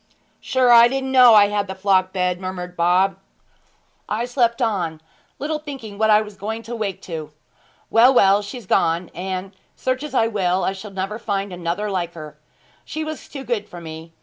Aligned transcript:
'Sure 0.39 0.71
I 0.71 0.87
didn't 0.87 1.11
know 1.11 1.35
I 1.35 1.49
had 1.49 1.67
the 1.67 1.75
flock 1.75 2.11
bed,' 2.11 2.41
murmured 2.41 2.75
Bob. 2.75 3.17
'I 4.09 4.25
slept 4.25 4.59
on, 4.59 4.99
little 5.37 5.59
thinking 5.59 5.99
what 5.99 6.09
I 6.09 6.21
was 6.23 6.35
going 6.37 6.63
to 6.63 6.75
wake 6.75 7.03
to. 7.03 7.31
Well, 7.91 8.11
well, 8.11 8.41
she's 8.41 8.65
gone; 8.65 9.11
and 9.13 9.55
search 9.75 10.01
as 10.01 10.15
I 10.15 10.25
will 10.25 10.63
I 10.63 10.73
shall 10.73 10.89
never 10.89 11.19
find 11.19 11.53
another 11.53 11.87
like 11.91 12.13
her! 12.15 12.35
She 12.83 13.03
was 13.03 13.29
too 13.29 13.43
good 13.43 13.69
for 13.69 13.79
me. 13.79 14.13